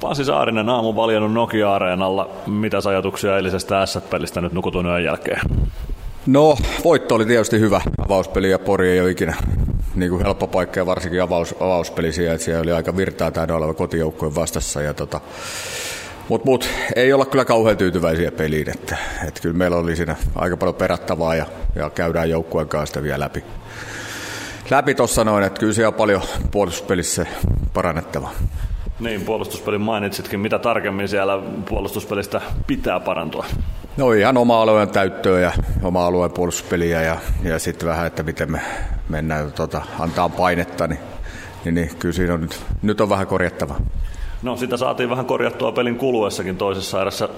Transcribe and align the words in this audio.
Pasi 0.00 0.24
Saarinen 0.24 0.68
aamu 0.68 0.96
valjennut 0.96 1.32
Nokia-areenalla. 1.32 2.30
Mitä 2.46 2.78
ajatuksia 2.84 3.36
eilisestä 3.36 3.86
S-pelistä 3.86 4.40
nyt 4.40 4.52
nukutun 4.52 4.86
yön 4.86 5.04
jälkeen? 5.04 5.40
No, 6.26 6.56
voitto 6.84 7.14
oli 7.14 7.26
tietysti 7.26 7.60
hyvä. 7.60 7.80
Avauspeli 8.06 8.50
ja 8.50 8.58
Pori 8.58 8.90
ei 8.90 9.00
ole 9.00 9.10
ikinä 9.10 9.36
niin 9.94 10.10
kuin 10.10 10.22
helppo 10.22 10.46
paikka 10.46 10.80
ja 10.80 10.86
varsinkin 10.86 11.22
avaus, 11.22 11.54
avauspeli 11.60 12.12
siellä, 12.12 12.34
että 12.34 12.44
siellä 12.44 12.62
oli 12.62 12.72
aika 12.72 12.96
virtaa 12.96 13.30
täynnä 13.30 13.56
oleva 13.56 13.74
kotijoukkojen 13.74 14.34
vastassa. 14.34 14.82
Ja 14.82 14.94
tota, 14.94 15.20
mutta 16.28 16.46
mut, 16.46 16.68
ei 16.96 17.12
olla 17.12 17.26
kyllä 17.26 17.44
kauhean 17.44 17.76
tyytyväisiä 17.76 18.32
peliin, 18.32 18.70
että, 18.70 18.96
että 19.28 19.40
kyllä 19.40 19.56
meillä 19.56 19.76
oli 19.76 19.96
siinä 19.96 20.16
aika 20.34 20.56
paljon 20.56 20.74
perattavaa 20.74 21.34
ja, 21.34 21.46
ja 21.74 21.90
käydään 21.90 22.30
joukkueen 22.30 22.68
kanssa 22.68 23.02
vielä 23.02 23.24
läpi. 23.24 23.44
Läpi 24.70 24.94
tuossa 24.94 25.24
noin, 25.24 25.44
että 25.44 25.60
kyllä 25.60 25.72
siellä 25.72 25.88
on 25.88 25.94
paljon 25.94 26.22
puolustuspelissä 26.50 27.26
parannettavaa. 27.74 28.32
Niin, 29.00 29.20
puolustuspelin 29.20 29.80
mainitsitkin. 29.80 30.40
Mitä 30.40 30.58
tarkemmin 30.58 31.08
siellä 31.08 31.42
puolustuspelistä 31.68 32.40
pitää 32.66 33.00
parantua? 33.00 33.46
No 33.96 34.12
ihan 34.12 34.36
oma 34.36 34.62
alueen 34.62 34.88
täyttöä 34.88 35.40
ja 35.40 35.52
oma 35.82 36.06
alueen 36.06 36.32
puolustuspeliä 36.32 37.02
ja, 37.02 37.16
ja 37.42 37.58
sitten 37.58 37.88
vähän, 37.88 38.06
että 38.06 38.22
miten 38.22 38.52
me 38.52 38.60
mennään, 39.08 39.52
tota, 39.52 39.82
antaa 39.98 40.28
painetta, 40.28 40.86
niin, 40.86 41.00
niin, 41.64 41.74
niin 41.74 41.90
kyllä 41.98 42.12
siinä 42.12 42.34
on 42.34 42.40
nyt, 42.40 42.60
nyt 42.82 43.00
on 43.00 43.08
vähän 43.08 43.26
korjattava. 43.26 43.76
No 44.42 44.56
sitä 44.56 44.76
saatiin 44.76 45.10
vähän 45.10 45.26
korjattua 45.26 45.72
pelin 45.72 45.96
kuluessakin 45.96 46.56
toisessa 46.56 47.00
erässä 47.00 47.28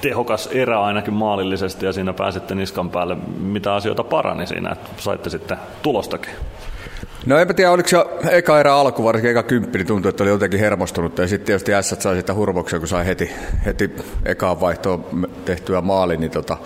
tehokas 0.00 0.46
erä 0.46 0.82
ainakin 0.82 1.14
maalillisesti 1.14 1.86
ja 1.86 1.92
siinä 1.92 2.12
pääsitte 2.12 2.54
niskan 2.54 2.90
päälle. 2.90 3.16
Mitä 3.38 3.74
asioita 3.74 4.04
parani 4.04 4.46
siinä, 4.46 4.70
että 4.70 4.90
saitte 4.96 5.30
sitten 5.30 5.56
tulostakin? 5.82 6.34
No 7.26 7.38
enpä 7.38 7.54
tiedä, 7.54 7.70
oliko 7.70 7.88
se 7.88 7.96
eka 8.30 8.60
erä 8.60 8.74
alku, 8.74 9.04
varsinkin 9.04 9.30
eka 9.30 9.42
kymppi, 9.42 9.78
niin 9.78 9.86
tuntui, 9.86 10.10
että 10.10 10.24
oli 10.24 10.30
jotenkin 10.30 10.60
hermostunut. 10.60 11.18
Ja 11.18 11.28
sitten 11.28 11.46
tietysti 11.46 11.72
S 11.80 12.02
sai 12.02 12.16
sitä 12.16 12.34
hurmoksia, 12.34 12.78
kun 12.78 12.88
sai 12.88 13.06
heti, 13.06 13.30
heti 13.66 13.90
ekaan 14.24 14.60
vaihtoon 14.60 15.28
tehtyä 15.44 15.80
maali, 15.80 16.16
niin 16.16 16.30
tota, 16.30 16.56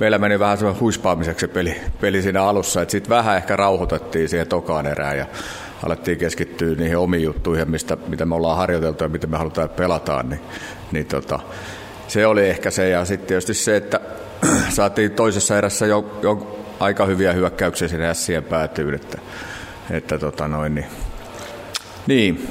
meillä 0.00 0.18
meni 0.18 0.38
vähän 0.38 0.58
semmoinen 0.58 0.80
huispaamiseksi 0.80 1.46
se 1.46 1.52
peli, 1.52 1.80
peli 2.00 2.22
siinä 2.22 2.44
alussa. 2.44 2.84
Sitten 2.88 3.10
vähän 3.10 3.36
ehkä 3.36 3.56
rauhoitettiin 3.56 4.28
siihen 4.28 4.48
tokaan 4.48 4.86
erään 4.86 5.18
ja 5.18 5.26
alettiin 5.82 6.18
keskittyä 6.18 6.74
niihin 6.74 6.98
omiin 6.98 7.22
juttuihin, 7.22 7.70
mistä, 7.70 7.96
mitä 8.06 8.26
me 8.26 8.34
ollaan 8.34 8.56
harjoiteltu 8.56 9.04
ja 9.04 9.08
miten 9.08 9.30
me 9.30 9.36
halutaan, 9.36 9.64
että 9.64 9.76
pelataan. 9.76 10.28
Niin, 10.28 10.40
niin 10.92 11.06
tota, 11.06 11.40
se 12.08 12.26
oli 12.26 12.48
ehkä 12.48 12.70
se. 12.70 12.88
Ja 12.88 13.04
sitten 13.04 13.28
tietysti 13.28 13.54
se, 13.54 13.76
että 13.76 14.00
saatiin 14.76 15.10
toisessa 15.10 15.58
erässä 15.58 15.86
jo, 15.86 16.18
jo 16.22 16.60
aika 16.80 17.06
hyviä 17.06 17.32
hyökkäyksiä 17.32 17.88
sinne 17.88 18.14
Sien 18.14 18.44
päätyyn, 18.44 18.94
että 18.94 19.18
että 19.90 20.18
tota 20.18 20.48
noin, 20.48 20.74
niin, 20.74 20.86
niin, 22.06 22.48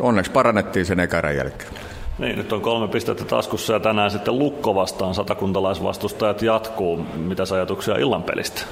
onneksi 0.00 0.30
parannettiin 0.30 0.86
sen 0.86 1.00
ekarän 1.00 1.36
jälkeen. 1.36 1.70
Niin, 2.18 2.36
nyt 2.36 2.52
on 2.52 2.60
kolme 2.60 2.88
pistettä 2.88 3.24
taskussa 3.24 3.72
ja 3.72 3.80
tänään 3.80 4.10
sitten 4.10 4.38
Lukko 4.38 4.74
vastaan 4.74 5.14
satakuntalaisvastustajat 5.14 6.42
jatkuu. 6.42 6.96
Mitä 7.16 7.42
ajatuksia 7.54 7.96
illan 7.96 8.22
pelistä? 8.22 8.62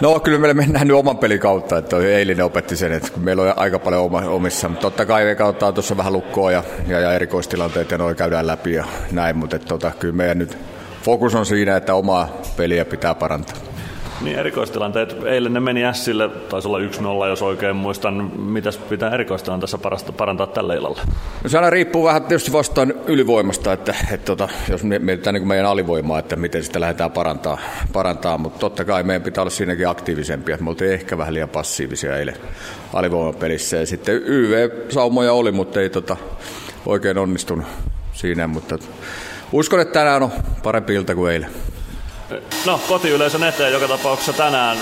No 0.00 0.20
kyllä 0.20 0.38
meillä 0.38 0.54
mennään 0.54 0.86
nyt 0.86 0.96
oman 0.96 1.18
pelin 1.18 1.40
kautta, 1.40 1.78
että 1.78 1.96
eilinen 1.96 2.44
opetti 2.44 2.76
sen, 2.76 2.92
että 2.92 3.10
meillä 3.16 3.42
on 3.42 3.52
aika 3.56 3.78
paljon 3.78 4.10
omissa, 4.28 4.68
mutta 4.68 4.82
totta 4.82 5.06
kai 5.06 5.24
me 5.24 5.34
kautta 5.34 5.72
tuossa 5.72 5.96
vähän 5.96 6.12
lukkoa 6.12 6.52
ja, 6.52 6.64
ja, 6.86 7.00
ja 7.00 7.12
erikoistilanteet 7.12 7.90
ja 7.90 7.98
noin 7.98 8.16
käydään 8.16 8.46
läpi 8.46 8.72
ja 8.72 8.84
näin, 9.12 9.36
mutta 9.36 9.56
että, 9.56 9.68
tota, 9.68 9.92
kyllä 9.98 10.14
meidän 10.14 10.38
nyt 10.38 10.58
fokus 11.02 11.34
on 11.34 11.46
siinä, 11.46 11.76
että 11.76 11.94
omaa 11.94 12.28
peliä 12.56 12.84
pitää 12.84 13.14
parantaa. 13.14 13.71
Niin 14.22 14.38
erikoistilanteet, 14.38 15.16
eilen 15.24 15.52
ne 15.52 15.60
meni 15.60 15.80
Sille, 15.92 16.28
taisi 16.28 16.68
olla 16.68 16.78
1-0 16.78 17.28
jos 17.28 17.42
oikein 17.42 17.76
muistan. 17.76 18.40
Mitäs 18.40 18.76
pitää 18.78 19.10
erikoistilanteessa 19.10 19.78
parantaa 20.16 20.46
tällä 20.46 20.74
illalla? 20.74 21.00
No 21.42 21.50
se 21.50 21.58
aina 21.58 21.70
riippuu 21.70 22.04
vähän 22.04 22.22
tietysti 22.22 22.52
vastaan 22.52 22.94
ylivoimasta, 23.06 23.72
että, 23.72 23.94
että 24.12 24.26
tota, 24.26 24.48
jos 24.68 24.84
mietitään 24.84 25.34
niin 25.34 25.48
meidän 25.48 25.66
alivoimaa, 25.66 26.18
että 26.18 26.36
miten 26.36 26.62
sitä 26.62 26.80
lähdetään 26.80 27.10
parantaa, 27.10 27.58
parantaa, 27.92 28.38
mutta 28.38 28.58
totta 28.58 28.84
kai 28.84 29.02
meidän 29.02 29.22
pitää 29.22 29.42
olla 29.42 29.50
siinäkin 29.50 29.88
aktiivisempia. 29.88 30.58
Me 30.60 30.70
oltiin 30.70 30.92
ehkä 30.92 31.18
vähän 31.18 31.34
liian 31.34 31.48
passiivisia 31.48 32.16
eilen 32.16 32.36
alivoimapelissä 32.92 33.76
ja 33.76 33.86
sitten 33.86 34.14
YV-saumoja 34.14 35.32
oli, 35.32 35.52
mutta 35.52 35.80
ei 35.80 35.90
tota, 35.90 36.16
oikein 36.86 37.18
onnistunut 37.18 37.66
siinä, 38.12 38.46
mutta 38.46 38.78
uskon, 39.52 39.80
että 39.80 39.92
tänään 39.92 40.22
on 40.22 40.30
parempi 40.62 40.94
ilta 40.94 41.14
kuin 41.14 41.32
eilen. 41.32 41.50
No, 42.66 42.80
kotiyleisön 42.88 43.42
eteen 43.42 43.72
joka 43.72 43.88
tapauksessa 43.88 44.32
tänään. 44.32 44.78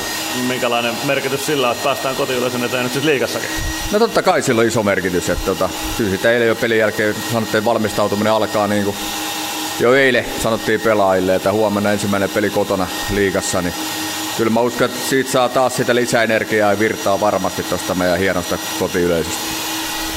Minkälainen 0.49 0.95
merkitys 1.05 1.47
sillä 1.47 1.71
että 1.71 1.85
päästään 1.85 2.17
kotiyleisön 2.17 2.65
eteen 2.65 2.83
nyt 2.83 2.93
siis 2.93 3.05
liikassakin? 3.05 3.51
No 3.93 3.99
totta 3.99 4.23
kai 4.23 4.43
sillä 4.43 4.61
on 4.61 4.67
iso 4.67 4.83
merkitys. 4.83 5.31
Että 5.31 5.47
tota, 5.47 5.69
sitä 6.11 6.33
eilen 6.33 6.49
jo 6.49 6.55
pelin 6.55 6.79
jälkeen 6.79 7.15
sanottiin, 7.33 7.59
että 7.59 7.65
valmistautuminen 7.65 8.33
alkaa 8.33 8.67
niin 8.67 8.85
kuin 8.85 8.97
jo 9.81 9.95
eilen 9.95 10.27
sanottiin 10.43 10.81
pelaajille, 10.81 11.35
että 11.35 11.53
huomenna 11.53 11.93
ensimmäinen 11.93 12.31
peli 12.31 12.51
kotona 12.51 12.87
liikassa, 13.11 13.63
niin 13.63 13.75
kyllä 14.37 14.51
mä 14.51 14.61
uskon, 14.61 14.85
että 14.85 15.09
siitä 15.09 15.31
saa 15.31 15.49
taas 15.49 15.77
sitä 15.77 15.95
lisäenergiaa 15.95 16.73
ja 16.73 16.79
virtaa 16.79 17.21
varmasti 17.21 17.63
tuosta 17.63 17.95
meidän 17.95 18.19
hienosta 18.19 18.59
kotiyleisöstä. 18.79 19.70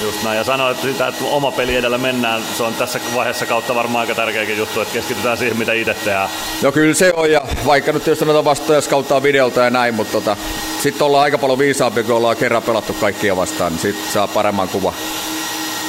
Just 0.04 0.24
näin, 0.24 0.38
ja 0.38 0.44
sanoit 0.44 0.82
sitä, 0.82 1.08
että 1.08 1.26
oma 1.26 1.52
peli 1.52 1.76
edellä 1.76 1.98
mennään, 1.98 2.42
se 2.58 2.64
on 2.64 2.74
tässä 2.74 3.00
vaiheessa 3.16 3.46
kautta 3.46 3.76
varmaan 3.76 4.02
aika 4.02 4.16
tärkeäkin 4.16 4.58
juttu, 4.58 4.82
että 4.82 4.94
keskitytään 4.94 5.38
siihen, 5.38 5.58
mitä 5.58 5.74
itse 5.74 5.94
tehdään. 5.94 6.30
No 6.62 6.72
kyllä 6.72 6.94
se 6.94 7.14
on, 7.16 7.32
ja 7.32 7.42
vaikka 7.66 7.92
nyt 7.92 8.08
jos 8.08 8.20
sanotaan 8.20 8.46
vastaan, 8.46 8.76
jos 8.76 8.88
kauttaa 8.88 9.24
videolta 9.24 9.62
ja 9.62 9.70
näin, 9.70 9.94
mutta 9.94 10.12
tota, 10.12 10.38
sitten 10.82 11.06
ollaan 11.06 11.24
aika 11.24 11.38
paljon 11.38 11.60
viisaampi, 11.60 12.04
kun 12.04 12.16
ollaan 12.16 12.38
kerran 12.38 12.64
pelattu 12.64 12.94
kaikkia 12.94 13.36
vastaan, 13.36 13.72
niin 13.72 13.82
sitten 13.82 14.12
saa 14.12 14.28
paremman 14.28 14.70
kuva 14.70 14.94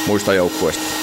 muista 0.07 0.35
joukkueista. 0.35 0.94